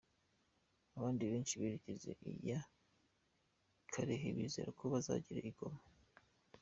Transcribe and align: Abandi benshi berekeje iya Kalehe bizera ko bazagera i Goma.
Abandi 0.97 1.23
benshi 1.31 1.59
berekeje 1.61 2.11
iya 2.31 2.59
Kalehe 3.93 4.27
bizera 4.37 4.69
ko 4.79 4.83
bazagera 4.93 5.45
i 5.51 5.53
Goma. 5.57 5.81